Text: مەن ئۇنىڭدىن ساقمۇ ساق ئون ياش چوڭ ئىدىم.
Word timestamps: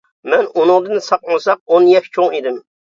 مەن 0.33 0.47
ئۇنىڭدىن 0.61 1.03
ساقمۇ 1.09 1.39
ساق 1.47 1.63
ئون 1.77 1.89
ياش 1.95 2.13
چوڭ 2.19 2.39
ئىدىم. 2.41 2.63